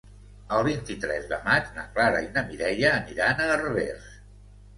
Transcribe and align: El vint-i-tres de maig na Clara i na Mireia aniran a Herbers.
El 0.59 0.63
vint-i-tres 0.67 1.27
de 1.33 1.39
maig 1.47 1.67
na 1.75 1.83
Clara 1.99 2.23
i 2.29 2.31
na 2.39 2.43
Mireia 2.49 2.93
aniran 2.95 3.45
a 3.47 3.53
Herbers. 3.53 4.11